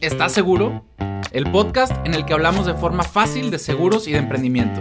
[0.00, 0.82] ¿Estás seguro?
[1.30, 4.80] El podcast en el que hablamos de forma fácil de seguros y de emprendimiento.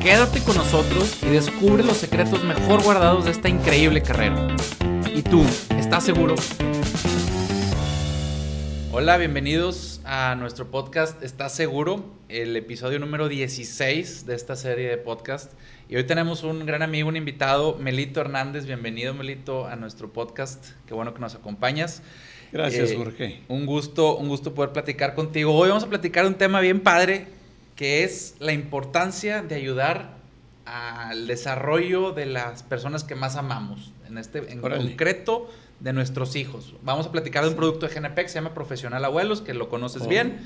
[0.00, 4.56] Quédate con nosotros y descubre los secretos mejor guardados de esta increíble carrera.
[5.14, 5.44] ¿Y tú,
[5.76, 6.36] estás seguro?
[8.92, 12.04] Hola, bienvenidos a nuestro podcast ¿Estás seguro?
[12.30, 15.52] El episodio número 16 de esta serie de podcast.
[15.90, 18.64] Y hoy tenemos un gran amigo, un invitado, Melito Hernández.
[18.64, 20.64] Bienvenido, Melito, a nuestro podcast.
[20.86, 22.02] Qué bueno que nos acompañas.
[22.52, 23.40] Gracias, eh, Jorge.
[23.48, 25.54] Un gusto, un gusto poder platicar contigo.
[25.54, 27.26] Hoy vamos a platicar un tema bien padre,
[27.76, 30.18] que es la importancia de ayudar
[30.64, 33.92] al desarrollo de las personas que más amamos.
[34.08, 35.48] En este, en concreto,
[35.80, 36.74] de nuestros hijos.
[36.82, 39.68] Vamos a platicar de un producto de GNP que se llama Profesional Abuelos, que lo
[39.68, 40.08] conoces oh.
[40.08, 40.40] bien.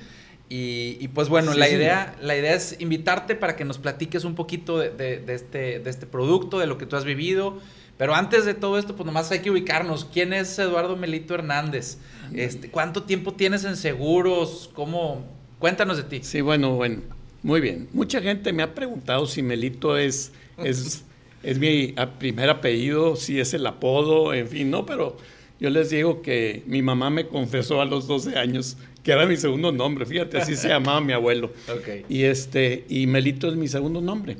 [0.48, 4.78] Y, pues bueno, la, idea, la idea es invitarte para que nos platiques un poquito
[4.78, 7.58] de, este, de este producto, de lo que tú has vivido.
[7.96, 10.04] Pero antes de todo esto, pues nomás hay que ubicarnos.
[10.04, 11.98] ¿Quién es Eduardo Melito Hernández?
[12.34, 14.70] Este, ¿Cuánto tiempo tienes en seguros?
[14.74, 15.24] ¿Cómo?
[15.58, 16.20] Cuéntanos de ti.
[16.22, 17.02] Sí, bueno, bueno,
[17.42, 17.88] muy bien.
[17.92, 21.04] Mucha gente me ha preguntado si Melito es, es,
[21.42, 25.16] es mi primer apellido, si es el apodo, en fin, no, pero
[25.60, 29.36] yo les digo que mi mamá me confesó a los 12 años que era mi
[29.36, 31.52] segundo nombre, fíjate, así se llamaba mi abuelo.
[31.74, 32.04] Okay.
[32.08, 34.36] Y, este, y Melito es mi segundo nombre.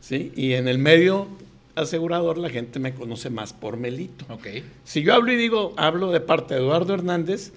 [0.00, 0.32] ¿sí?
[0.36, 1.28] Y en el medio
[1.74, 4.26] asegurador la gente me conoce más por Melito.
[4.28, 4.64] Okay.
[4.84, 7.52] Si yo hablo y digo, hablo de parte de Eduardo Hernández,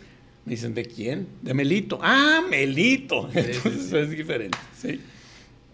[0.46, 1.28] me dicen, ¿de quién?
[1.42, 2.00] De Melito.
[2.02, 3.30] Ah, Melito.
[3.36, 4.58] Entonces es diferente.
[4.80, 5.02] ¿sí?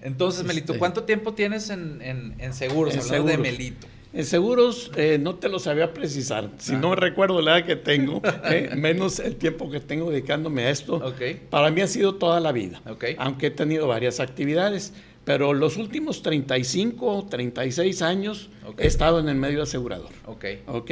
[0.01, 2.97] Entonces, Melito, este, ¿cuánto tiempo tienes en, en, seguros?
[2.97, 3.87] hablando de Melito.
[4.13, 6.51] En seguros eh, no te lo sabía precisar.
[6.59, 10.69] Si no recuerdo la edad que tengo, eh, menos el tiempo que tengo dedicándome a
[10.69, 11.01] esto,
[11.49, 12.79] para mí ha sido toda la vida.
[13.17, 14.93] Aunque he tenido varias actividades.
[15.25, 20.09] Pero los últimos 35, 36 años he estado en el medio asegurador.
[20.25, 20.45] Ok.
[20.67, 20.91] Ok.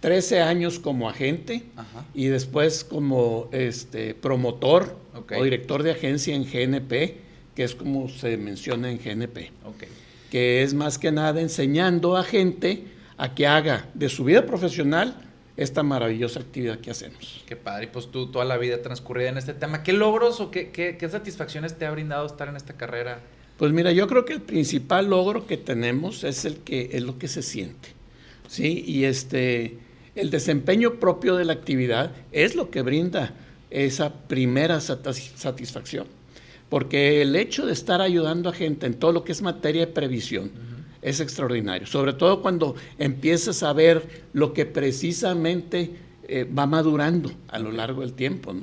[0.00, 1.64] 13 años como agente
[2.14, 4.96] y después como este, promotor
[5.36, 7.16] o director de agencia en GNP,
[7.56, 9.50] que es como se menciona en GNP.
[9.64, 9.88] Okay
[10.30, 12.84] que es más que nada enseñando a gente
[13.16, 15.14] a que haga de su vida profesional
[15.56, 17.42] esta maravillosa actividad que hacemos.
[17.46, 20.52] Qué padre, y pues tú toda la vida transcurrida en este tema, ¿qué logros o
[20.52, 23.20] qué, qué, satisfacciones te ha brindado estar en esta carrera?
[23.56, 27.18] Pues mira, yo creo que el principal logro que tenemos es el que es lo
[27.18, 27.88] que se siente,
[28.46, 28.84] ¿sí?
[28.86, 29.78] Y este,
[30.14, 33.34] el desempeño propio de la actividad es lo que brinda
[33.70, 36.06] esa primera satisfacción.
[36.68, 39.92] Porque el hecho de estar ayudando a gente en todo lo que es materia de
[39.92, 40.50] previsión
[41.00, 45.92] es extraordinario, sobre todo cuando empiezas a ver lo que precisamente
[46.26, 48.54] eh, va madurando a lo largo del tiempo.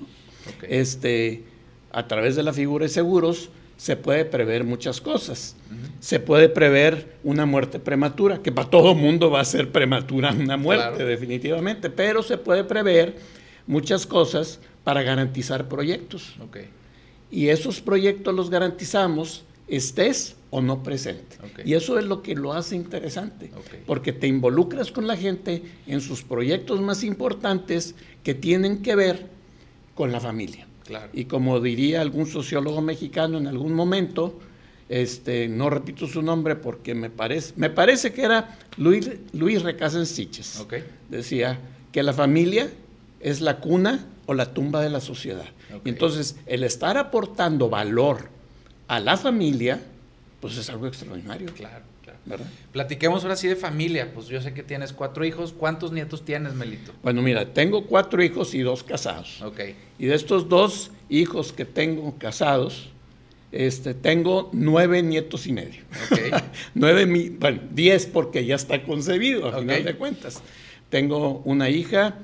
[0.63, 1.43] Este,
[1.91, 5.55] a través de la figura de seguros se puede prever muchas cosas.
[5.99, 10.57] Se puede prever una muerte prematura, que para todo mundo va a ser prematura una
[10.57, 13.15] muerte, definitivamente, pero se puede prever
[13.65, 16.35] muchas cosas para garantizar proyectos.
[16.47, 16.67] Okay
[17.35, 21.35] y esos proyectos los garantizamos estés o no presente.
[21.65, 23.51] Y eso es lo que lo hace interesante,
[23.85, 29.27] porque te involucras con la gente en sus proyectos más importantes que tienen que ver
[29.95, 30.65] con la familia.
[31.11, 34.39] Y como diría algún sociólogo mexicano en algún momento,
[34.87, 39.61] este, no repito su nombre porque me parece, me parece que era Luis, Luis
[40.05, 40.65] Siches.
[41.09, 41.59] Decía
[41.91, 42.69] que la familia
[43.19, 45.45] es la cuna o la tumba de la sociedad.
[45.83, 48.29] Entonces, el estar aportando valor
[48.87, 49.81] a la familia,
[50.39, 51.53] pues es algo extraordinario.
[51.53, 52.19] Claro, claro.
[52.25, 52.47] ¿verdad?
[52.71, 54.11] Platiquemos ahora sí de familia.
[54.13, 55.53] Pues yo sé que tienes cuatro hijos.
[55.53, 56.93] ¿Cuántos nietos tienes, Melito?
[57.03, 59.41] Bueno, mira, tengo cuatro hijos y dos casados.
[59.41, 59.59] Ok.
[59.99, 62.89] Y de estos dos hijos que tengo casados,
[63.51, 65.81] este, tengo nueve nietos y medio.
[66.11, 66.31] Okay.
[66.73, 67.05] nueve,
[67.39, 70.41] bueno, diez porque ya está concebido, a final de cuentas.
[70.89, 72.15] Tengo una hija,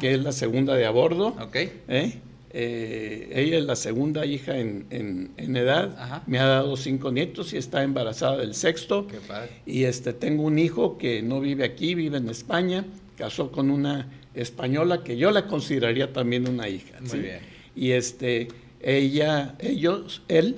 [0.00, 1.28] que es la segunda de a bordo.
[1.40, 1.82] Okay.
[1.88, 2.20] ¿eh?
[2.56, 7.82] Eh, ella es la segunda hija en, edad, me ha dado cinco nietos y está
[7.82, 9.08] embarazada del sexto.
[9.66, 12.84] Y este, tengo un hijo que no vive aquí, vive en España,
[13.18, 17.00] casó con una española que yo la consideraría también una hija.
[17.00, 17.40] Muy bien.
[17.74, 18.46] Y este,
[18.80, 20.56] ella, ellos, él,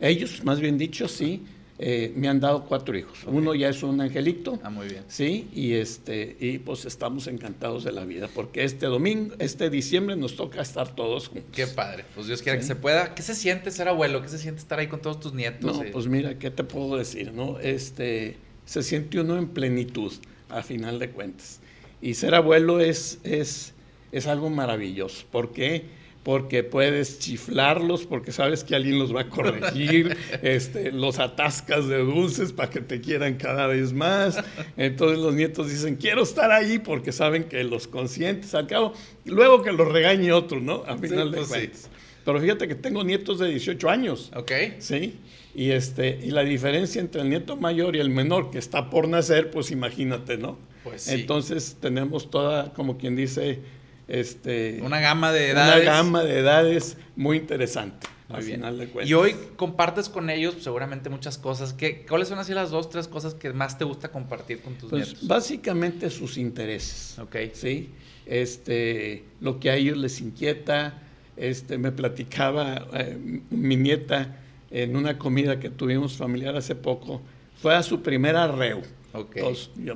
[0.00, 1.44] ellos, más bien dicho, sí,
[1.78, 3.18] eh, me han dado cuatro hijos.
[3.26, 4.58] Uno ya es un angelito.
[4.62, 5.04] Ah, muy bien.
[5.08, 10.16] Sí, y este, y pues estamos encantados de la vida, porque este domingo, este diciembre
[10.16, 11.50] nos toca estar todos juntos.
[11.52, 12.04] Qué padre.
[12.14, 13.14] Pues Dios quiera que se pueda.
[13.14, 14.22] ¿Qué se siente ser abuelo?
[14.22, 15.76] ¿Qué se siente estar ahí con todos tus nietos?
[15.76, 17.32] No, pues mira, ¿qué te puedo decir?
[17.32, 20.12] No, este, se siente uno en plenitud,
[20.48, 21.60] a final de cuentas.
[22.00, 23.74] Y ser abuelo es, es,
[24.12, 25.26] es algo maravilloso.
[25.30, 25.84] ¿Por qué?
[26.26, 31.98] Porque puedes chiflarlos, porque sabes que alguien los va a corregir, este, los atascas de
[31.98, 34.36] dulces para que te quieran cada vez más.
[34.76, 38.92] Entonces los nietos dicen, quiero estar ahí porque saben que los consientes al cabo,
[39.24, 40.82] luego que los regañe otro, ¿no?
[40.88, 41.90] A final de pues cuentas.
[42.24, 44.32] Pero fíjate que tengo nietos de 18 años.
[44.34, 44.50] Ok.
[44.80, 45.20] Sí.
[45.54, 49.06] Y, este, y la diferencia entre el nieto mayor y el menor que está por
[49.06, 50.58] nacer, pues imagínate, ¿no?
[50.82, 51.20] Pues sí.
[51.20, 53.60] Entonces tenemos toda, como quien dice,
[54.08, 55.82] este, una gama de edades.
[55.82, 58.06] Una gama de edades muy interesante.
[58.28, 59.10] al final de cuentas.
[59.10, 61.72] Y hoy compartes con ellos pues, seguramente muchas cosas.
[61.72, 64.90] ¿Qué, ¿Cuáles son así las dos, tres cosas que más te gusta compartir con tus
[64.90, 65.28] pues, nietos?
[65.28, 67.18] Básicamente sus intereses.
[67.18, 67.36] Ok.
[67.52, 67.90] Sí.
[68.26, 71.02] Este, lo que a ellos les inquieta.
[71.36, 74.36] Este, me platicaba eh, mi nieta
[74.70, 77.20] en una comida que tuvimos familiar hace poco.
[77.60, 78.82] Fue a su primera reu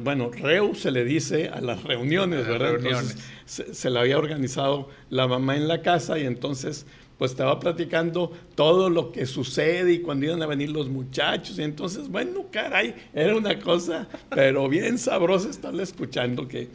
[0.01, 3.03] bueno, REU se le dice a las reuniones, ¿verdad?
[3.45, 6.87] se, se la había organizado la mamá en la casa y entonces
[7.21, 11.59] pues estaba platicando todo lo que sucede y cuando iban a venir los muchachos.
[11.59, 16.69] Y entonces, bueno, caray, era una cosa, pero bien sabrosa estarle escuchando que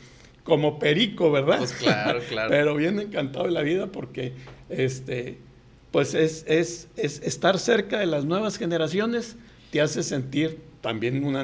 [0.44, 1.58] como perico, ¿verdad?
[1.58, 2.50] Pues claro, claro.
[2.52, 4.34] pero bien encantado de la vida porque
[4.70, 5.40] este
[5.90, 9.38] pues es, es, es estar cerca de las nuevas generaciones
[9.72, 11.44] te hace sentir también una,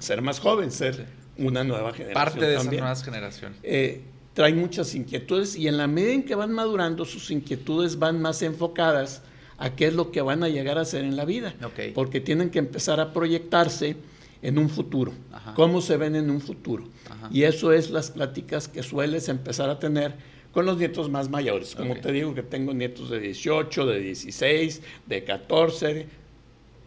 [0.00, 1.06] ser, más joven, ser
[1.38, 2.14] una nueva generación.
[2.14, 3.58] Parte de esas nuevas generaciones.
[3.62, 4.00] Eh,
[4.34, 8.42] trae muchas inquietudes y en la medida en que van madurando, sus inquietudes van más
[8.42, 9.22] enfocadas
[9.58, 11.54] a qué es lo que van a llegar a hacer en la vida.
[11.94, 13.96] Porque tienen que empezar a proyectarse
[14.42, 15.12] en un futuro,
[15.54, 16.88] cómo se ven en un futuro.
[17.30, 20.16] Y eso es las pláticas que sueles empezar a tener
[20.50, 21.76] con los nietos más mayores.
[21.76, 26.21] Como te digo que tengo nietos de 18, de 16, de 14,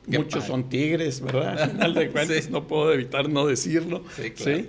[0.08, 1.60] Muchos son tigres, ¿verdad?
[1.60, 4.04] Al final de cuentas no puedo evitar no decirlo.
[4.16, 4.64] Sí, claro.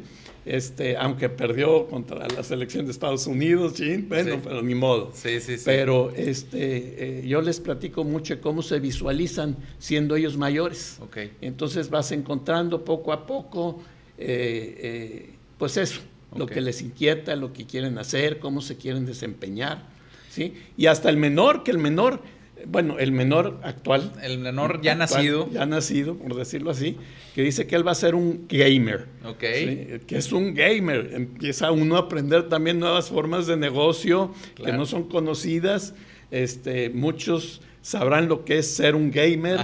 [0.47, 3.97] Este, aunque perdió contra la selección de Estados Unidos, ¿sí?
[3.97, 5.11] bueno, pero ni modo.
[5.13, 5.63] Sí, sí, sí.
[5.65, 10.99] Pero este, eh, yo les platico mucho cómo se visualizan siendo ellos mayores.
[11.01, 11.33] Okay.
[11.41, 13.83] Entonces vas encontrando poco a poco,
[14.19, 16.01] eh, eh, pues eso,
[16.37, 19.83] lo que les inquieta, lo que quieren hacer, cómo se quieren desempeñar.
[20.31, 20.55] ¿sí?
[20.77, 22.21] Y hasta el menor, que el menor
[22.65, 24.13] bueno, el menor actual.
[24.23, 25.49] El menor ya nacido.
[25.51, 26.97] Ya nacido, por decirlo así,
[27.35, 29.07] que dice que él va a ser un gamer.
[29.25, 29.39] Ok.
[29.39, 31.11] Que es un gamer.
[31.13, 35.95] Empieza uno a aprender también nuevas formas de negocio que no son conocidas.
[36.31, 39.61] Este, muchos sabrán lo que es ser un gamer.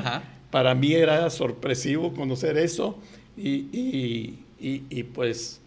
[0.50, 2.98] Para mí era sorpresivo conocer eso.
[3.36, 5.60] Y, y, pues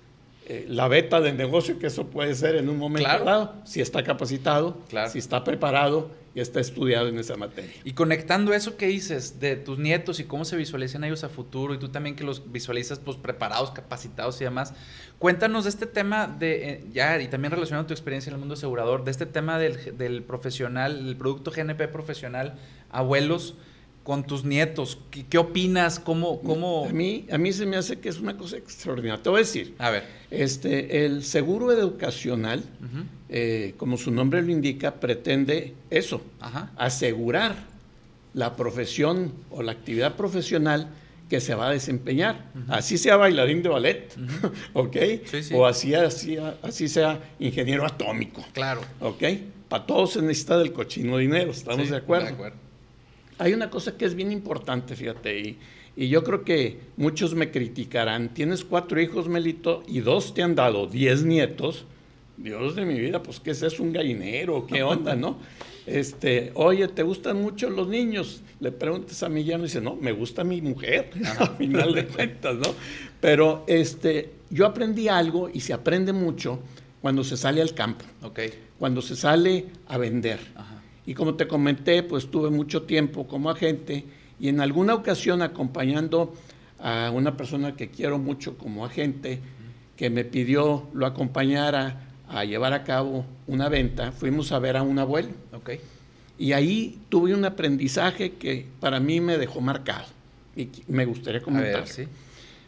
[0.48, 4.04] eh, la beta de negocio que eso puede ser en un momento dado, si está
[4.04, 4.78] capacitado,
[5.12, 7.72] si está preparado y está estudiado en esa materia.
[7.86, 11.74] Y conectando eso que dices de tus nietos y cómo se visualizan ellos a futuro
[11.74, 14.74] y tú también que los visualizas pues preparados, capacitados y demás,
[15.18, 18.40] cuéntanos de este tema de, eh, ya y también relacionado a tu experiencia en el
[18.40, 22.56] mundo asegurador, de este tema del, del profesional, el producto GNP profesional,
[22.92, 23.56] abuelos,
[24.06, 25.00] con tus nietos.
[25.10, 26.00] ¿Qué, opinas?
[26.00, 26.86] ¿Cómo, cómo...
[26.88, 29.22] A, mí, a mí se me hace que es una cosa extraordinaria.
[29.22, 29.74] Te voy a decir.
[29.80, 30.04] A ver.
[30.30, 32.64] Este, el seguro educacional,
[33.30, 36.22] eh, como su nombre lo indica, pretende eso,
[36.78, 37.56] asegurar
[38.36, 40.88] la profesión o la actividad profesional
[41.28, 42.52] que se va a desempeñar.
[42.68, 44.16] Así sea bailarín de ballet,
[44.74, 44.98] ¿ok?
[45.56, 48.46] O así, así, así sea ingeniero atómico.
[48.54, 48.82] Claro.
[49.00, 49.24] ¿Ok?
[49.68, 52.28] Para todos se necesita del cochino dinero, ¿estamos de acuerdo?
[52.28, 52.65] De acuerdo.
[53.38, 55.58] Hay una cosa que es bien importante, fíjate, y,
[55.96, 58.34] y yo creo que muchos me criticarán.
[58.34, 61.86] Tienes cuatro hijos, Melito, y dos te han dado diez nietos.
[62.38, 63.82] Dios de mi vida, pues ¿qué es eso?
[63.82, 64.68] ¿Un gallinero?
[64.68, 65.38] ¿Qué onda, no?
[65.86, 68.42] Este, oye, ¿te gustan mucho los niños?
[68.60, 72.08] Le preguntas a mi yerno y dice, no, me gusta mi mujer, a final de
[72.08, 72.74] cuentas, ¿no?
[73.22, 76.60] Pero este, yo aprendí algo y se aprende mucho
[77.02, 78.04] cuando se sale al campo.
[78.24, 78.52] Okay.
[78.80, 80.40] Cuando se sale a vender.
[80.56, 80.82] Ajá.
[81.06, 84.06] Y como te comenté, pues tuve mucho tiempo como agente
[84.40, 86.34] y en alguna ocasión acompañando
[86.80, 89.40] a una persona que quiero mucho como agente,
[89.96, 94.84] que me pidió lo acompañara a llevar a cabo una venta, fuimos a ver a
[94.84, 95.30] un abuelo.
[95.54, 95.80] Okay.
[96.38, 100.08] Y ahí tuve un aprendizaje que para mí me dejó marcado
[100.56, 101.88] y me gustaría comentar.
[101.88, 102.08] ¿sí?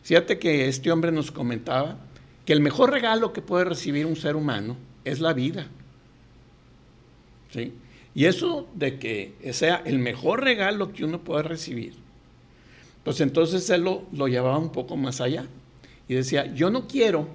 [0.04, 1.98] Fíjate que este hombre nos comentaba
[2.46, 5.68] que el mejor regalo que puede recibir un ser humano es la vida.
[7.52, 7.74] ¿Sí?
[8.18, 11.94] Y eso de que sea el mejor regalo que uno pueda recibir,
[13.04, 15.46] pues entonces él lo, lo llevaba un poco más allá.
[16.08, 17.28] Y decía, yo no quiero,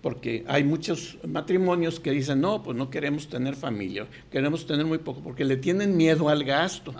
[0.00, 4.96] porque hay muchos matrimonios que dicen, no, pues no queremos tener familia, queremos tener muy
[4.96, 6.94] poco, porque le tienen miedo al gasto.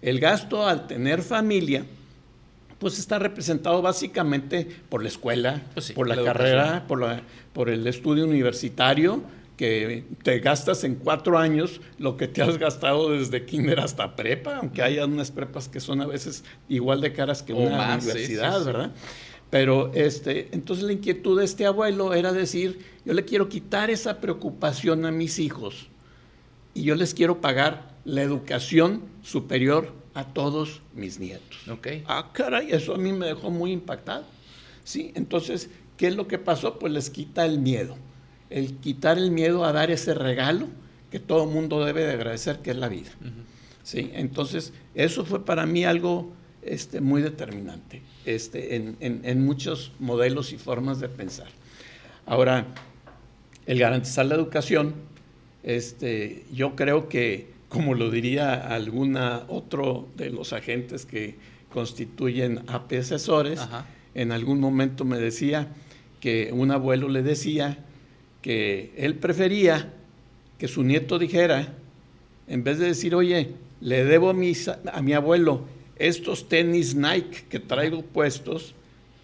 [0.00, 1.84] El gasto al tener familia,
[2.78, 7.20] pues está representado básicamente por la escuela, pues por la, carrera, por, la,
[7.52, 9.22] por el estudio universitario,
[9.60, 14.56] que te gastas en cuatro años lo que te has gastado desde kinder hasta prepa,
[14.56, 18.92] aunque haya unas prepas que son a veces igual de caras que una universidad, ¿verdad?
[19.50, 24.18] Pero este, entonces la inquietud de este abuelo era decir, yo le quiero quitar esa
[24.18, 25.88] preocupación a mis hijos
[26.72, 31.68] y yo les quiero pagar la educación superior a todos mis nietos.
[31.68, 32.02] Okay.
[32.06, 34.24] Ah, caray, eso a mí me dejó muy impactado.
[34.84, 36.78] Sí, entonces, ¿qué es lo que pasó?
[36.78, 37.98] Pues les quita el miedo.
[38.50, 40.68] El quitar el miedo a dar ese regalo
[41.10, 43.10] que todo mundo debe de agradecer, que es la vida.
[43.82, 50.58] Sí, entonces, eso fue para mí algo este, muy determinante este, en, muchos modelos y
[50.58, 51.48] formas de pensar.
[52.26, 52.66] Ahora,
[53.66, 54.94] el garantizar la educación,
[55.62, 61.36] este, yo creo que, como lo diría alguna otro de los agentes que
[61.72, 63.60] constituyen AP asesores,
[64.14, 65.68] en algún momento me decía
[66.20, 67.78] que un abuelo le decía
[68.42, 69.92] que él prefería
[70.58, 71.74] que su nieto dijera,
[72.46, 74.34] en vez de decir, oye, le debo a,
[74.92, 75.64] a mi abuelo
[75.96, 78.74] estos tenis Nike que traigo puestos,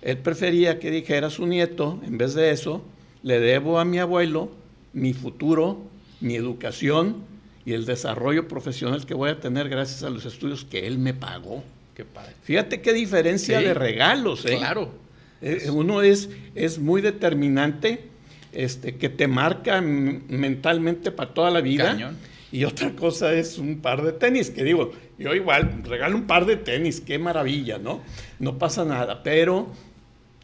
[0.03, 2.85] él prefería que dijera a su nieto, en vez de eso,
[3.23, 4.51] le debo a mi abuelo
[4.93, 5.83] mi futuro,
[6.21, 7.17] mi educación
[7.65, 11.13] y el desarrollo profesional que voy a tener gracias a los estudios que él me
[11.13, 11.65] pagó.
[11.95, 12.33] Qué padre.
[12.43, 14.57] Fíjate qué diferencia de regalos, ¿eh?
[14.59, 14.91] Claro.
[15.43, 18.05] Eh, uno es, es muy determinante,
[18.57, 21.93] este, que te marca mentalmente para toda la vida.
[21.93, 22.17] Cañón.
[22.51, 26.47] Y otra cosa es un par de tenis, que digo, yo igual regalo un par
[26.47, 28.01] de tenis, qué maravilla, ¿no?
[28.39, 29.67] No pasa nada, pero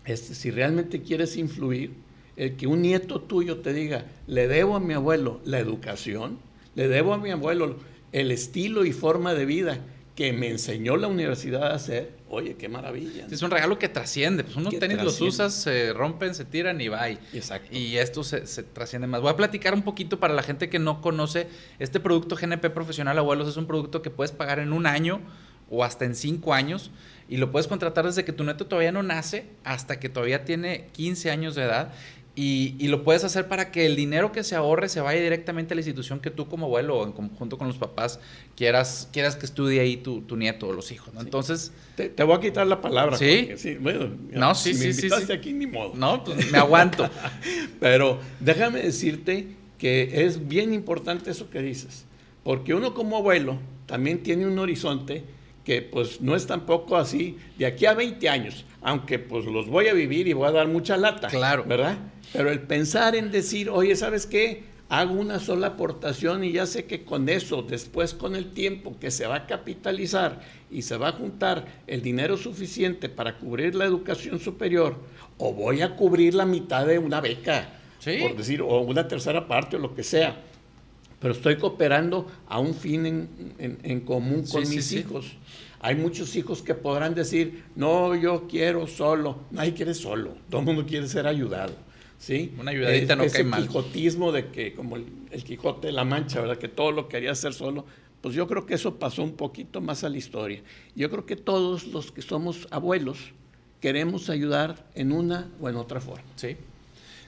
[0.04, 1.92] este, si realmente quieres influir,
[2.37, 6.38] el que un nieto tuyo te diga, le debo a mi abuelo la educación,
[6.75, 7.76] le debo a mi abuelo
[8.12, 9.78] el estilo y forma de vida
[10.16, 13.26] que me enseñó la universidad a hacer, oye, qué maravilla.
[13.30, 16.88] Es un regalo que trasciende, pues unos tenis los usas, se rompen, se tiran y
[16.88, 17.08] va.
[17.08, 17.76] Exacto.
[17.76, 19.20] Y esto se, trasciende más.
[19.20, 21.46] Voy a platicar un poquito para la gente que no conoce
[21.78, 25.20] este producto GNP Profesional Abuelos, es un producto que puedes pagar en un año
[25.70, 26.90] o hasta en cinco años
[27.28, 30.88] y lo puedes contratar desde que tu neto todavía no nace hasta que todavía tiene
[30.92, 31.92] 15 años de edad
[32.34, 35.76] y, lo puedes hacer para que el dinero que se ahorre se vaya directamente a
[35.76, 38.20] la institución que tú como abuelo o en conjunto con los papás
[38.56, 41.20] quieras, quieras que estudie ahí tu, nieto o los hijos, ¿no?
[41.20, 41.72] Entonces...
[41.94, 43.18] Te, voy a quitar la palabra.
[43.18, 43.50] ¿Sí?
[43.56, 45.92] sí bueno, no, sí, sí, sí, sí, aquí ni modo.
[45.94, 47.08] No, pues me aguanto.
[47.80, 52.06] Pero déjame decirte que es bien importante eso que dices,
[52.44, 55.22] porque uno como abuelo también tiene un horizonte
[55.64, 59.88] que pues no es tampoco así de aquí a 20 años, aunque pues los voy
[59.88, 61.28] a vivir y voy a dar mucha lata.
[61.28, 61.64] Claro.
[61.64, 61.99] ¿Verdad?
[62.33, 64.64] Pero el pensar en decir, oye, ¿sabes qué?
[64.88, 69.11] Hago una sola aportación y ya sé que con eso, después con el tiempo que
[69.11, 70.40] se va a capitalizar
[70.71, 74.97] y se va a juntar el dinero suficiente para cubrir la educación superior,
[75.38, 77.71] o voy a cubrir la mitad de una beca,
[78.21, 80.42] por decir, o una tercera parte o lo que sea.
[81.22, 85.36] Pero estoy cooperando a un fin en, común con mis hijos.
[85.78, 89.38] Hay muchos hijos que podrán decir, no, yo quiero solo.
[89.52, 91.74] Nadie quiere solo, todo el mundo quiere ser ayudado.
[92.18, 92.52] ¿sí?
[92.58, 93.62] Una ayudadita no cae mal.
[93.62, 95.04] quijotismo de que, como el,
[95.44, 96.58] Quijote de la Mancha, ¿verdad?
[96.58, 97.86] Que todo lo quería hacer solo.
[98.20, 100.62] Pues yo creo que eso pasó un poquito más a la historia.
[100.94, 103.32] Yo creo que todos los que somos abuelos
[103.80, 106.24] queremos ayudar en una o en otra forma.
[106.36, 106.56] Sí.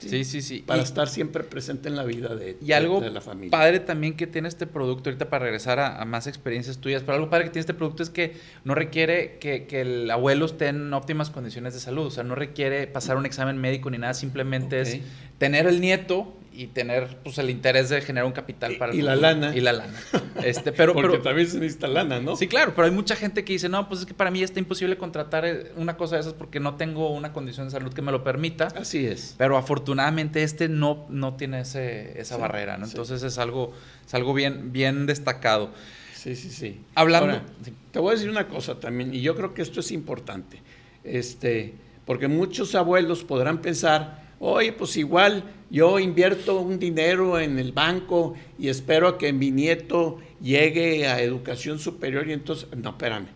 [0.09, 0.65] Sí, sí, sí.
[0.67, 3.51] Para estar siempre presente en la vida de, y algo la familia.
[3.51, 7.31] padre también que tiene este producto, ahorita para regresar a, más experiencias tuyas, pero algo
[7.31, 11.31] padre que tiene este producto es que no requiere que, el abuelo esté en óptimas
[11.31, 15.01] condiciones de salud, o sea, no requiere pasar un examen médico ni nada, simplemente es
[15.39, 19.17] tener el nieto y tener pues el interés de generar un capital para y la
[19.17, 19.55] lana.
[19.55, 19.99] Y la lana.
[20.45, 23.53] Este pero porque también se necesita lana no sí claro pero hay mucha gente que
[23.53, 26.35] dice no pues es que para mí está imposible contratar eh, una cosa de esas
[26.35, 29.35] porque no tengo una condición de salud que me lo permita así es.
[29.37, 33.73] Pero afortunadamente este no no tiene ese, esa barrera no entonces es algo
[34.07, 35.73] es algo bien bien destacado.
[36.15, 36.81] Sí sí sí.
[36.95, 37.43] Hablando
[37.91, 40.63] te voy a decir una cosa también y yo creo que esto es importante.
[41.03, 41.75] Este
[42.07, 48.35] porque muchos abuelos podrán pensar oye, pues igual yo invierto un dinero en el banco
[48.59, 53.27] y espero a que mi nieto llegue a educación superior y entonces, no, espérame.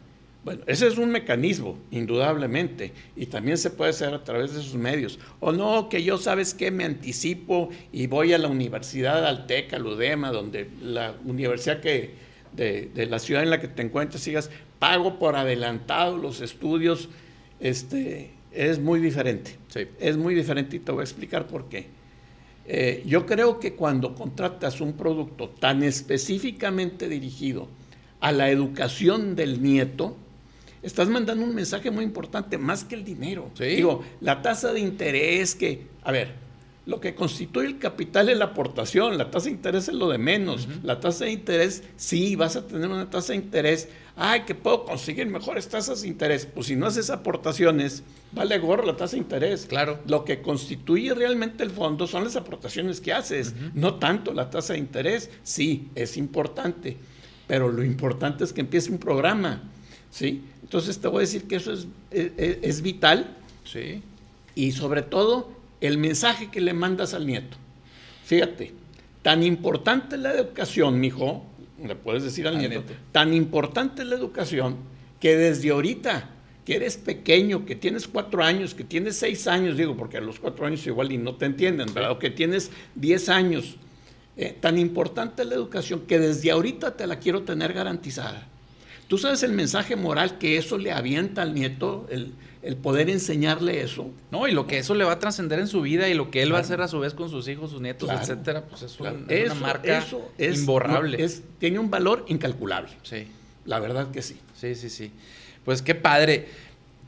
[0.45, 4.76] Bueno, ese es un mecanismo, indudablemente, y también se puede hacer a través de sus
[4.76, 5.19] medios.
[5.40, 10.31] O no, que yo sabes que me anticipo y voy a la Universidad Alteca, Ludema,
[10.31, 12.14] donde la universidad que
[12.52, 17.09] de, de la ciudad en la que te encuentres, sigas, pago por adelantado los estudios,
[17.61, 19.57] este, es muy diferente.
[20.00, 21.87] Es muy diferente y te voy a explicar por qué.
[22.67, 27.69] Eh, yo creo que cuando contratas un producto tan específicamente dirigido
[28.21, 30.17] a la educación del nieto,
[30.83, 33.50] estás mandando un mensaje muy importante, más que el dinero.
[33.59, 36.35] Digo, la tasa de interés que, a ver,
[36.88, 40.19] lo que constituye el capital es la aportación, la tasa de interés es lo de
[40.19, 40.69] menos.
[40.83, 43.88] La tasa de interés, sí, vas a tener una tasa de interés.
[44.20, 46.44] Ay, que puedo conseguir mejores tasas de interés.
[46.44, 49.66] Pues si no haces aportaciones, vale gorro la tasa de interés.
[49.66, 50.00] Claro.
[50.08, 54.72] Lo que constituye realmente el fondo son las aportaciones que haces, no tanto la tasa
[54.72, 55.30] de interés.
[55.44, 56.96] Sí, es importante,
[57.46, 59.62] pero lo importante es que empiece un programa.
[60.10, 60.42] ¿sí?
[60.62, 63.37] Entonces te voy a decir que eso es, es, es vital.
[63.64, 64.02] Sí.
[64.56, 67.56] Y sobre todo, el mensaje que le mandas al nieto.
[68.25, 68.75] Fíjate,
[69.22, 71.46] tan importante es la educación, mijo,
[71.82, 72.82] le puedes decir al, nieto,
[73.12, 74.76] tan importante es la educación
[75.20, 76.30] que desde ahorita,
[76.64, 80.38] que eres pequeño, que tienes cuatro años, que tienes seis años, digo, porque a los
[80.38, 82.12] cuatro años igual y no te entienden, ¿verdad?
[82.12, 83.76] O que tienes diez años,
[84.37, 88.47] eh, tan importante es la educación que desde ahorita te la quiero tener garantizada.
[89.08, 93.82] Tú sabes el mensaje moral que eso le avienta al nieto, el, el poder enseñarle
[93.82, 94.10] eso.
[94.30, 96.42] No, y lo que eso le va a trascender en su vida y lo que
[96.42, 98.98] él va a hacer a su vez con sus hijos, sus nietos, etcétera, pues es,
[99.00, 99.12] una
[99.60, 100.04] marca
[100.38, 101.28] imborrable.
[101.58, 102.90] tiene un valor incalculable.
[103.02, 103.28] Sí.
[103.64, 104.38] La verdad que sí.
[104.54, 105.12] Sí, sí, sí.
[105.64, 106.48] Pues qué padre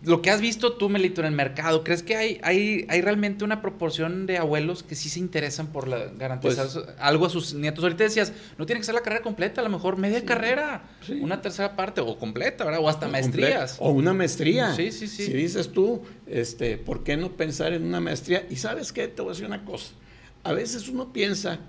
[0.02, 3.44] lo que has visto tú, Melito, en el mercado, ¿crees que hay, hay, hay realmente
[3.44, 7.52] una proporción de abuelos que sí se interesan por la, garantizar pues algo a sus
[7.52, 7.84] nietos?
[7.84, 10.84] Ahorita decías, no tiene que ser la carrera completa, a lo mejor media carrera,
[11.20, 12.80] una tercera parte, o completa, ¿verdad?
[12.80, 13.76] O hasta maestrías.
[13.78, 14.74] O una maestría.
[14.74, 15.26] Sí, sí, sí.
[15.26, 18.46] Si dices tú, este, ¿por qué no pensar en una maestría?
[18.48, 19.92] Y sabes qué, te voy a decir una cosa.
[20.44, 21.60] A veces uno piensa,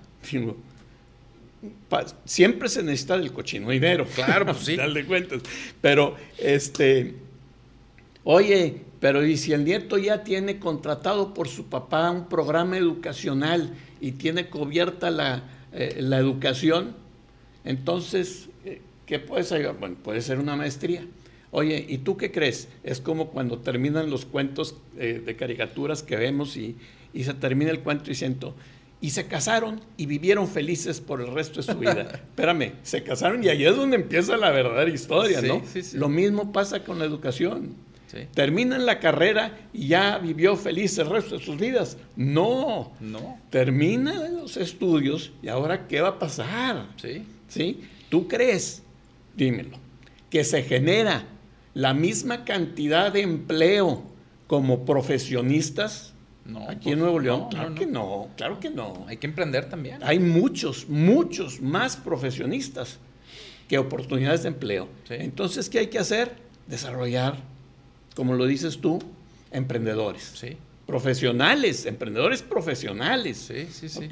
[2.24, 4.06] siempre se necesita del cochinoidero.
[4.06, 4.78] Claro, pues sí.
[4.94, 5.42] de cuentas.
[5.82, 7.16] Pero, este
[8.24, 13.74] Oye, pero ¿y si el nieto ya tiene contratado por su papá un programa educacional
[14.00, 16.96] y tiene cubierta la, eh, educación?
[17.64, 19.74] Entonces, eh, ¿qué puede ser?
[19.74, 21.04] Bueno, puede ser una maestría.
[21.50, 22.70] Oye, ¿y tú qué crees?
[22.84, 26.78] Es como cuando terminan los cuentos eh, de caricaturas que vemos y,
[27.14, 28.56] se termina el cuento diciendo,
[29.02, 32.02] y se casaron y vivieron felices por el resto de su vida.
[32.14, 35.62] Espérame, se casaron y ahí es donde empieza la verdadera historia, ¿no?
[35.96, 37.76] Lo mismo pasa con la educación.
[38.34, 41.98] Termina la carrera y ya vivió feliz el resto de sus vidas.
[42.16, 42.94] No.
[43.00, 43.40] No.
[43.50, 46.88] Termina los estudios y ahora ¿qué va a pasar?
[46.98, 47.24] Sí.
[47.48, 47.82] ¿Sí?
[48.10, 48.84] ¿Tú crees,
[49.36, 49.78] dímelo,
[50.30, 51.26] que se genera
[51.74, 54.04] la misma cantidad de empleo
[54.48, 56.14] como profesionistas?
[56.46, 59.06] No, aquí en pues, Nuevo León, claro que no, claro que no.
[59.08, 60.00] Hay que emprender también.
[60.04, 63.00] Hay muchos, muchos más profesionistas
[63.68, 64.90] que oportunidades de empleo.
[65.10, 66.36] Entonces, ¿qué hay que hacer?
[66.68, 67.38] Desarrollar
[68.16, 69.00] como lo dices tú,
[69.52, 70.32] emprendedores.
[70.36, 70.58] Sí.
[70.86, 73.38] Profesionales, emprendedores profesionales.
[73.38, 74.10] Sí, sí, sí.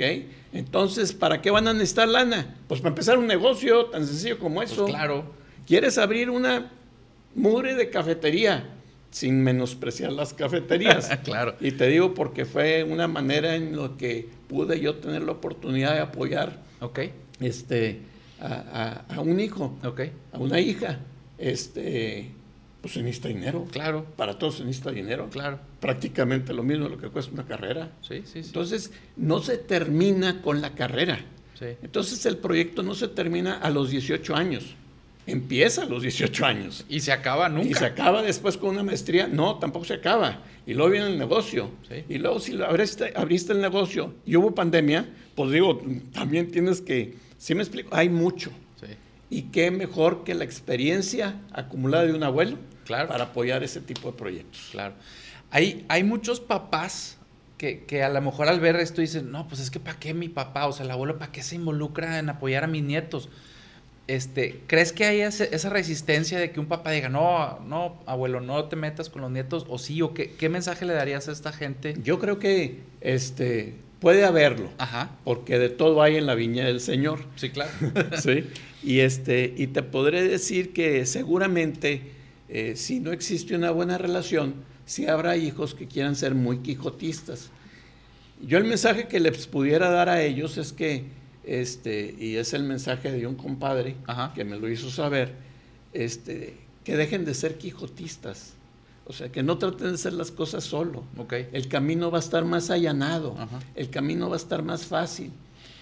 [0.54, 2.56] Entonces, ¿para qué van a necesitar lana?
[2.68, 4.86] Pues para empezar un negocio tan sencillo como pues eso.
[4.86, 5.26] claro.
[5.68, 6.72] ¿Quieres abrir una
[7.36, 8.70] mure de cafetería?
[9.12, 11.10] Sin menospreciar las cafeterías.
[11.24, 11.56] claro.
[11.60, 15.96] Y te digo porque fue una manera en la que pude yo tener la oportunidad
[15.96, 17.12] de apoyar okay.
[17.40, 18.00] este,
[18.40, 20.12] a, un hijo, okay.
[20.32, 21.00] a una hija.
[21.38, 22.32] Este,
[22.82, 23.68] pues se necesita dinero.
[23.72, 24.06] Claro.
[24.16, 25.28] Para todos se necesita dinero.
[25.30, 25.60] Claro.
[25.80, 27.92] Prácticamente lo mismo de lo que cuesta una carrera.
[28.02, 28.48] Sí, sí, sí.
[28.48, 31.20] Entonces, no se termina con la carrera.
[31.58, 31.66] Sí.
[31.84, 34.76] Entonces, el proyecto no se termina a los 18 años.
[35.28, 36.86] Empieza a los 18 años.
[36.88, 37.70] Y se acaba nunca.
[37.70, 39.28] Y se acaba después con una maestría.
[39.28, 40.42] No, tampoco se acaba.
[40.66, 41.70] Y luego viene el negocio.
[41.88, 42.06] Sí.
[42.08, 45.82] Y luego, si abriste, abriste el negocio y hubo pandemia, pues digo,
[46.14, 47.16] también tienes que.
[47.38, 47.90] ¿Sí me explico?
[47.92, 48.52] Hay mucho.
[48.80, 48.88] Sí.
[49.30, 52.58] Y qué mejor que la experiencia acumulada de un abuelo
[52.90, 53.08] claro.
[53.08, 54.70] para apoyar ese tipo de proyectos.
[54.72, 54.96] Claro.
[55.52, 57.18] Hay, hay muchos papás
[57.58, 60.14] que, que, a lo mejor al ver esto dicen, no, pues es que ¿para qué
[60.14, 60.68] mi papá?
[60.68, 63.30] O sea, el abuelo, ¿para qué se involucra en apoyar a mis nietos?
[64.08, 68.66] Este, ¿Crees que hay esa resistencia de que un papá diga, no, no, abuelo, no
[68.66, 69.66] te metas con los nietos?
[69.70, 70.02] ¿O sí?
[70.02, 71.96] ¿O qué, qué mensaje le darías a esta gente?
[72.02, 74.70] Yo creo que este, puede haberlo.
[74.80, 75.12] Ajá.
[75.24, 77.20] Porque de todo hay en la viña del Señor.
[77.36, 77.72] Sí, claro.
[78.22, 78.46] sí.
[78.82, 82.02] Y, este, y te podré decir que seguramente
[82.50, 87.52] eh, si no existe una buena relación, si habrá hijos que quieran ser muy quijotistas.
[88.42, 91.06] Yo el mensaje que les pudiera dar a ellos es que,
[91.44, 93.96] este, y es el mensaje de un compadre
[94.34, 95.34] que me lo hizo saber,
[95.94, 98.54] este, que dejen de ser quijotistas.
[99.06, 101.04] O sea, que no traten de hacer las cosas solo.
[101.52, 103.36] El camino va a estar más allanado,
[103.76, 105.32] el camino va a estar más fácil.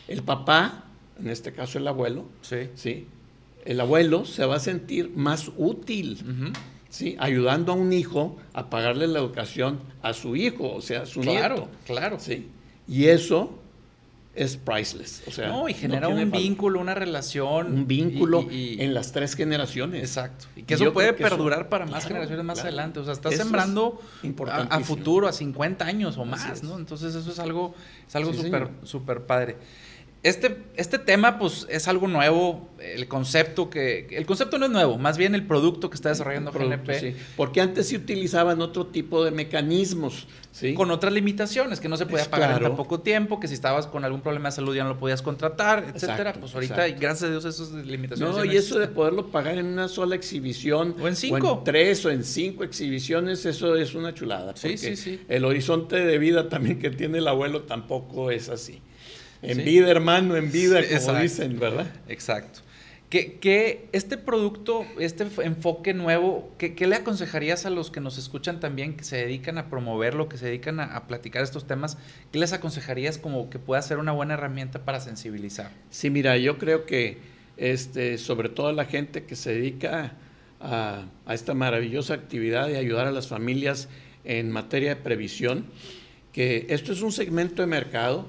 [0.07, 0.85] El papá,
[1.19, 2.69] en este caso el abuelo, sí.
[2.75, 3.07] ¿sí?
[3.67, 6.53] El abuelo se va a sentir más útil,
[6.89, 7.17] ¿sí?
[7.19, 11.19] ayudando a un hijo a pagarle la educación a su hijo, o sea, a su
[11.19, 11.69] claro, nieto.
[11.85, 12.47] Claro, ¿sí?
[12.87, 13.59] Y eso
[14.33, 15.23] es priceless.
[15.27, 17.73] O sea, no, y genera un vínculo, una relación.
[17.73, 20.01] Un vínculo en las tres generaciones.
[20.01, 20.45] Exacto.
[20.55, 23.01] Y que eso puede perdurar para más generaciones más adelante.
[23.01, 23.99] O sea, estás sembrando
[24.47, 26.77] a, futuro, a 50 años o más, ¿no?
[26.77, 27.75] Entonces eso es algo,
[28.07, 29.57] es algo súper, súper padre.
[30.27, 32.67] Este, este tema, pues, es algo nuevo.
[32.79, 34.07] El concepto que.
[34.11, 37.15] El concepto no es nuevo, más bien el producto que está desarrollando GNP.
[37.37, 40.27] Porque antes se utilizaban otro tipo de mecanismos.
[40.51, 40.73] ¿sí?
[40.73, 43.87] Con otras limitaciones, que no se podía pagar en tan poco tiempo, que si estabas
[43.87, 46.33] con algún problema de salud ya no lo podías contratar, etcétera.
[46.33, 48.35] pues ahorita, gracias a Dios, esas limitaciones.
[48.35, 50.93] No, y eso de poderlo pagar en una sola exhibición.
[50.99, 51.51] O en cinco.
[51.51, 54.55] O en tres o en cinco exhibiciones, eso es una chulada.
[54.57, 55.21] Sí, sí, sí.
[55.29, 58.81] El horizonte de vida también que tiene el abuelo tampoco es así.
[59.41, 61.87] En vida, hermano, en vida, como dicen, ¿verdad?
[62.07, 62.61] Exacto.
[63.09, 68.97] Que, este producto, este enfoque nuevo, ¿qué, le aconsejarías a los que nos escuchan también,
[68.97, 71.97] que se dedican a promoverlo, que se dedican a, platicar estos temas?
[72.33, 75.71] ¿Qué les aconsejarías como que pueda ser una buena herramienta para sensibilizar?
[75.89, 77.19] Sí, mira, yo creo que
[77.55, 80.11] este, sobre todo la gente que se dedica
[80.59, 83.87] a, esta maravillosa actividad de ayudar a las familias
[84.25, 85.65] en materia de previsión,
[86.33, 88.27] que esto es un segmento de mercado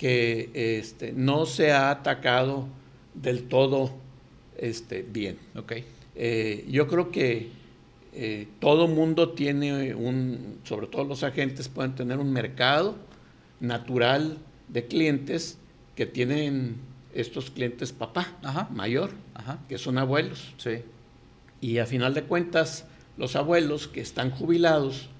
[0.00, 2.66] que este, no se ha atacado
[3.12, 3.92] del todo
[4.56, 5.36] este, bien.
[5.54, 5.84] Okay.
[6.14, 7.50] Eh, yo creo que
[8.14, 12.96] eh, todo mundo tiene un, sobre todo los agentes pueden tener un mercado
[13.60, 15.58] natural de clientes
[15.94, 16.76] que tienen
[17.12, 18.38] estos clientes papá,
[18.70, 19.10] mayor,
[19.68, 20.54] que son abuelos.
[20.56, 20.78] Sí.
[21.60, 22.86] Y a final de cuentas,
[23.18, 25.10] los abuelos que están jubilados,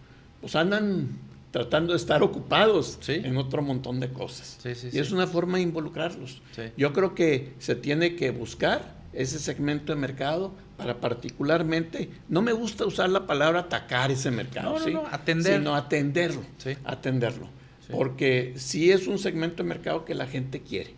[0.40, 1.18] pues andan
[1.50, 4.58] tratando de estar ocupados en otro montón de cosas.
[4.92, 6.42] y es una forma de involucrarlos.
[6.76, 12.52] Yo creo que se tiene que buscar ese segmento de mercado para particularmente, no me
[12.52, 14.76] gusta usar la palabra atacar ese mercado,
[15.10, 15.58] atender.
[15.58, 16.42] sino atenderlo,
[16.84, 17.48] atenderlo.
[17.90, 20.94] Porque sí es un segmento de mercado que la gente quiere.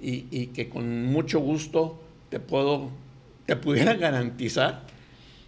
[0.00, 2.90] Y, y que con mucho gusto te puedo,
[3.44, 4.86] te pudiera garantizar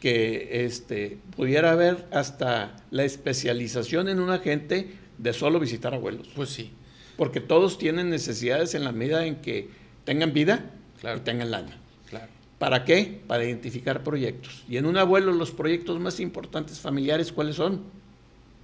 [0.01, 6.29] que este, pudiera haber hasta la especialización en un agente de solo visitar abuelos.
[6.35, 6.71] Pues sí.
[7.17, 9.69] Porque todos tienen necesidades en la medida en que
[10.05, 10.71] tengan vida
[11.03, 11.77] y tengan lana.
[12.09, 12.31] Claro.
[12.59, 13.21] ¿Para qué?
[13.27, 14.65] Para identificar proyectos.
[14.69, 17.83] Y en un abuelo los proyectos más importantes familiares, ¿cuáles son?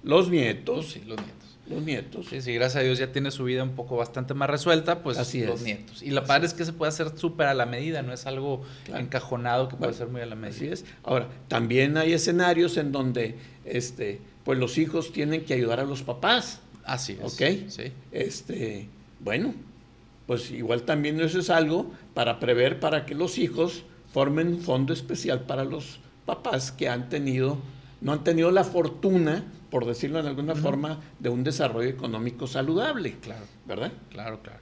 [0.03, 0.91] Los nietos.
[0.91, 2.27] Sí, los nietos los nietos.
[2.29, 5.17] Sí, sí, gracias a Dios ya tiene su vida un poco bastante más resuelta, pues
[5.17, 6.03] Así los nietos.
[6.03, 8.63] Y la padre es que se puede hacer súper a la medida, no es algo
[8.93, 10.55] encajonado que puede ser muy a la medida.
[10.55, 10.85] Así es.
[11.03, 16.03] Ahora, también hay escenarios en donde este, pues los hijos tienen que ayudar a los
[16.03, 16.59] papás.
[16.83, 17.33] Así es.
[17.33, 17.69] ¿Ok?
[17.69, 17.91] Sí.
[18.11, 18.87] Este,
[19.19, 19.55] bueno,
[20.27, 24.93] pues igual también eso es algo para prever para que los hijos formen un fondo
[24.93, 27.57] especial para los papás que han tenido,
[28.01, 33.17] no han tenido la fortuna por decirlo de alguna forma, de un desarrollo económico saludable.
[33.21, 33.43] Claro.
[33.65, 33.91] ¿Verdad?
[34.09, 34.59] Claro, claro.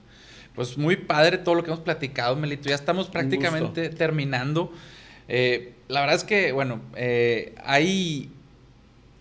[0.55, 2.67] Pues muy padre todo lo que hemos platicado, Melito.
[2.67, 4.71] Ya estamos prácticamente terminando.
[5.27, 8.31] Eh, la verdad es que, bueno, eh, hay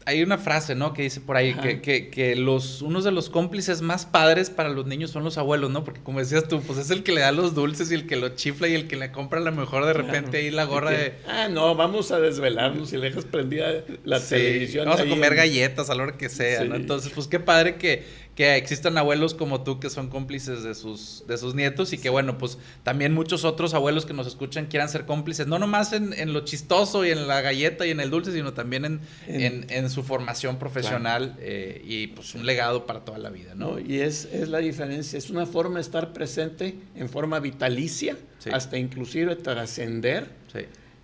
[0.07, 0.93] hay una frase, ¿no?
[0.93, 4.69] Que dice por ahí que, que, que, los, unos de los cómplices más padres para
[4.69, 5.85] los niños son los abuelos, ¿no?
[5.85, 8.17] Porque como decías tú, pues es el que le da los dulces y el que
[8.17, 10.91] lo chifla y el que le compra a lo mejor de repente ahí la gorra
[10.91, 11.15] de...
[11.29, 14.87] Ah, no, vamos a desvelarnos y le dejas prendida la televisión.
[14.87, 16.75] Vamos a comer galletas a la hora que sea, ¿no?
[16.75, 18.05] Entonces, pues qué padre que,
[18.43, 22.11] que existan abuelos como tú que son cómplices de sus, de sus nietos y que
[22.11, 26.13] bueno, pues también muchos otros abuelos que nos escuchan quieran ser cómplices, no nomás en,
[26.13, 29.67] en lo chistoso y en la galleta y en el dulce, sino también en, en,
[29.69, 33.79] en su formación profesional eh, y pues un legado para toda la vida, ¿no?
[33.79, 38.17] y es, es, la diferencia, es una forma de estar presente en forma vitalicia,
[38.51, 40.31] hasta inclusive trascender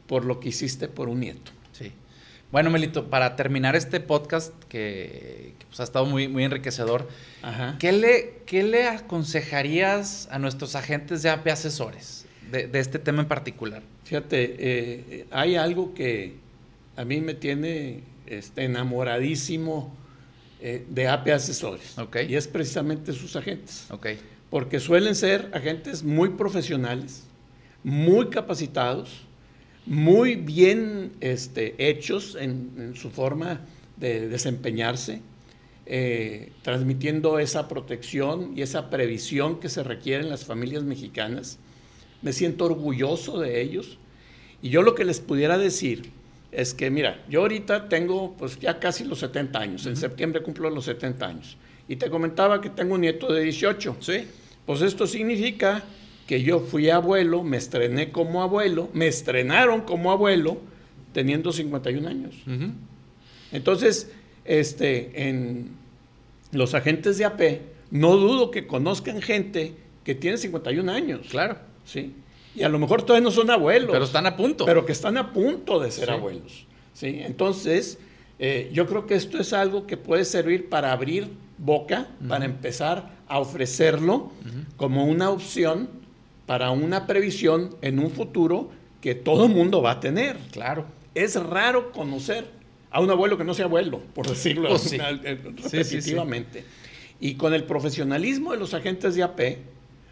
[0.09, 1.53] por lo que hiciste por un nieto.
[2.51, 7.07] Bueno, Melito, para terminar este podcast que, pues, ha estado muy, muy enriquecedor,
[7.79, 13.29] ¿qué, le, ¿qué le aconsejarías a nuestros agentes de AP asesores de, este tema en
[13.29, 13.83] particular?
[14.05, 16.37] Fíjate, eh, hay algo que
[16.97, 19.95] a mí me tiene este, enamoradísimo
[20.63, 21.97] eh, de AP asesores.
[22.27, 23.89] Y es precisamente sus agentes.
[24.49, 27.25] Porque suelen ser agentes muy profesionales,
[27.85, 29.28] muy capacitados,
[29.89, 33.63] muy bien este, hechos en, su forma
[33.97, 35.23] de desempeñarse,
[35.87, 41.59] eh, transmitiendo esa protección y esa previsión que se requiere en las familias mexicanas.
[42.21, 43.99] Me siento orgulloso de ellos.
[44.61, 46.11] Y yo lo que les pudiera decir
[46.53, 50.69] es que, mira, yo ahorita tengo pues ya casi los 70 años, en septiembre cumplo
[50.69, 51.57] los 70 años.
[51.89, 53.97] Y te comentaba que tengo un nieto de 18.
[54.01, 54.27] Sí.
[54.67, 55.83] Pues esto significa
[56.29, 60.59] que yo fui abuelo, me estrené como abuelo, me estrenaron como abuelo
[61.15, 62.35] teniendo 51 años.
[63.51, 64.11] Entonces,
[64.45, 65.71] este, en
[66.53, 67.41] los agentes de AP
[67.91, 71.27] no dudo que conozcan gente que tiene 51 años.
[71.31, 71.57] Claro.
[71.87, 72.13] ¿sí?
[72.55, 73.91] Y a lo mejor todavía no son abuelos.
[73.91, 74.67] Pero están a punto.
[74.67, 76.11] Pero que están a punto de ser Sí.
[76.13, 76.67] abuelos.
[76.93, 77.21] ¿sí?
[77.23, 77.99] Entonces,
[78.39, 83.17] eh, yo creo que esto es algo que puede servir para abrir boca, para empezar
[83.27, 84.31] a ofrecerlo
[84.77, 85.89] como una opción
[86.49, 88.71] para una previsión en un futuro
[89.03, 90.39] que todo mundo va a tener.
[90.51, 90.87] Claro.
[91.15, 92.47] Es raro conocer
[92.91, 94.97] a un abuelo que no sea abuelo, por decirlo sí.
[94.99, 96.65] eh, Sí, repetitivamente.
[97.21, 99.41] Y con el profesionalismo de los agentes de AP,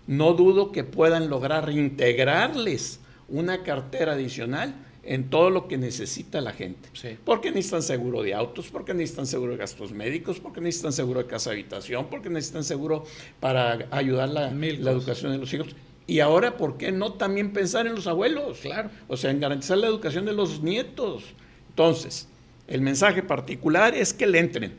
[0.08, 6.52] no dudo que puedan lograr reintegrarles una cartera adicional en todo lo que necesita la
[6.52, 6.90] gente.
[6.92, 7.16] Sí.
[7.24, 11.28] Porque necesitan seguro de autos, porque necesitan seguro de gastos médicos, porque necesitan seguro de
[11.28, 13.04] casa habitación, porque necesitan seguro
[13.40, 15.68] para ayudar la, la educación de los hijos.
[16.06, 18.58] Y ahora, ¿por qué no también pensar en los abuelos?
[18.58, 18.90] Claro.
[19.08, 21.24] O sea, en garantizar la educación de los nietos.
[21.70, 22.28] Entonces,
[22.68, 24.74] el mensaje particular es que le entren,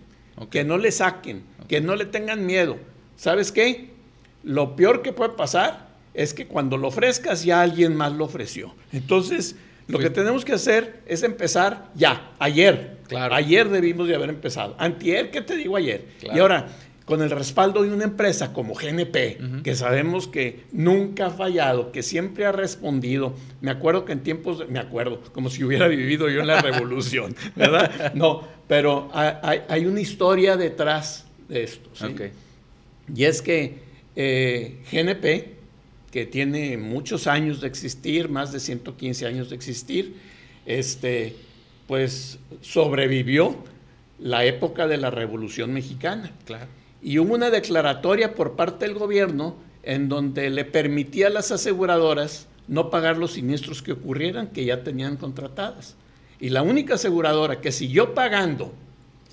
[0.50, 2.78] que no le saquen, que no le tengan miedo.
[3.18, 3.92] ¿Sabes qué?
[4.44, 8.74] Lo peor que puede pasar es que cuando lo ofrezcas ya alguien más lo ofreció.
[8.94, 9.56] Entonces,
[9.88, 12.98] lo que tenemos que hacer es empezar ya, ayer.
[13.08, 13.36] Claro.
[13.36, 14.76] Ayer debimos de haber empezado.
[14.78, 16.06] Antier, ¿qué te digo ayer?
[16.20, 16.36] Claro.
[16.38, 16.68] Y ahora,
[17.08, 22.04] con el respaldo de una empresa como GNP, que sabemos que nunca ha fallado, que
[22.04, 23.34] siempre ha respondido.
[23.62, 26.62] Me acuerdo que en tiempos, de- me acuerdo, como si hubiera vivido yo en la
[26.62, 28.13] revolución, ¿verdad?
[28.13, 31.89] No, pero ha- hay, hay una historia detrás de esto.
[31.93, 32.04] ¿sí?
[33.15, 33.80] Y es que
[34.17, 35.56] eh, GNP,
[36.12, 40.15] que tiene muchos años de existir, más de 115 años de existir,
[40.65, 41.36] este,
[41.88, 43.56] pues sobrevivió
[44.20, 46.32] la época de la Revolución Mexicana.
[46.46, 46.67] Claro.
[47.02, 52.48] Y hubo una declaratoria por parte del gobierno en donde le permitía a las aseguradoras
[52.68, 55.96] no pagar los siniestros que ocurrieran, que ya tenían contratadas.
[56.40, 58.74] Y la única aseguradora que siguió pagando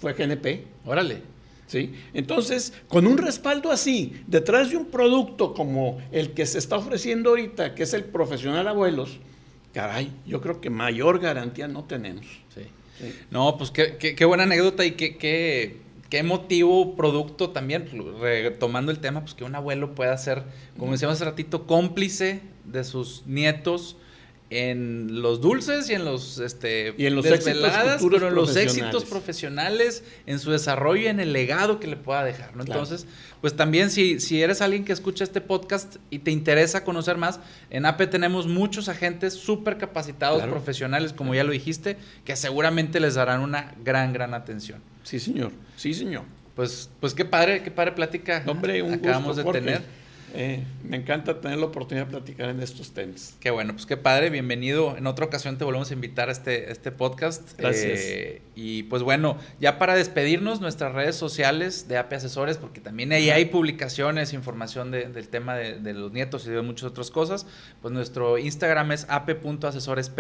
[0.00, 0.64] fue GNP.
[0.86, 1.22] Órale.
[1.66, 1.92] ¿sí?
[2.12, 7.30] Entonces, con un respaldo así, detrás de un producto como el que se está ofreciendo
[7.30, 9.18] ahorita, que es el profesional abuelos,
[9.72, 12.26] caray, yo creo que mayor garantía no tenemos.
[12.54, 12.62] Sí.
[13.00, 13.12] ¿sí?
[13.30, 15.78] No, pues qué, qué- qué buena anécdota y qué, qué,
[16.14, 17.88] qué emotivo producto también,
[18.20, 20.44] retomando el tema, pues que un abuelo pueda ser,
[20.78, 23.96] como decíamos hace ratito, cómplice de sus nietos
[24.50, 28.34] en los dulces y en los este Y en los éxitos desveladas, futuros pero en
[28.34, 32.64] los éxitos profesionales, en su desarrollo y en el legado que le pueda dejar, ¿no?
[32.64, 32.80] Claro.
[32.82, 33.06] Entonces,
[33.40, 37.40] pues también si, si eres alguien que escucha este podcast y te interesa conocer más,
[37.70, 40.52] en APE tenemos muchos agentes súper capacitados, Claro.
[40.52, 44.80] profesionales, como ya lo dijiste, que seguramente les darán una gran, gran atención.
[45.02, 45.52] Sí, señor.
[45.76, 46.22] Sí, señor.
[46.54, 49.60] Pues, pues qué padre, qué padre plática Hombre, un acabamos gusto, de Jorge.
[49.60, 50.03] tener.
[50.36, 53.36] Eh, me encanta tener la oportunidad de platicar en estos temas.
[53.38, 54.96] Qué bueno, pues qué padre, bienvenido.
[54.96, 57.56] En otra ocasión te volvemos a invitar a este, este podcast.
[57.56, 58.00] Gracias.
[58.02, 63.12] Eh, y pues bueno, ya para despedirnos, nuestras redes sociales de AP Asesores, porque también
[63.12, 67.10] ahí hay publicaciones, información de- del tema de, de los nietos y de muchas otras
[67.12, 67.46] cosas.
[67.80, 70.18] Pues nuestro Instagram es ap.asesoresp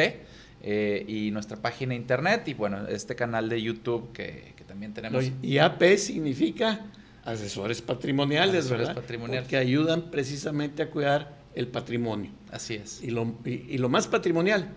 [0.66, 4.94] eh, y nuestra página de internet y bueno, este canal de YouTube que, que también
[4.94, 5.24] tenemos.
[5.42, 6.86] Y AP significa
[7.24, 9.00] asesores patrimoniales, Asesores ¿verdad?
[9.02, 9.48] patrimoniales.
[9.48, 12.30] Que ayudan precisamente a cuidar el patrimonio.
[12.50, 13.02] Así es.
[13.02, 14.68] Y lo, y- y lo más patrimonial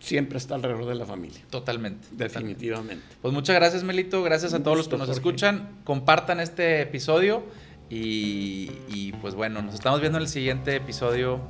[0.00, 2.06] siempre está alrededor de la familia, Totalmente.
[2.08, 2.24] totalmente.
[2.24, 3.04] definitivamente.
[3.20, 4.22] Pues muchas gracias, Melito.
[4.22, 5.18] Gracias a todos los que nos Jorge.
[5.20, 5.80] escuchan.
[5.84, 7.44] Compartan este episodio.
[7.92, 11.40] Y, y, pues bueno, nos estamos viendo en el siguiente episodio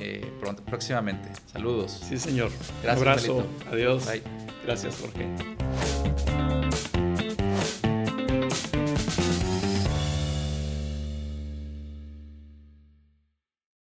[0.00, 1.28] eh, pronto, próximamente.
[1.52, 2.02] Saludos.
[2.08, 2.50] Sí, señor.
[2.82, 3.34] Gracias, Un abrazo.
[3.36, 3.70] Melito.
[3.72, 4.04] Adiós.
[4.06, 4.22] Bye.
[4.66, 5.26] Gracias, Jorge.